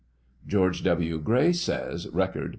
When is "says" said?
1.53-2.07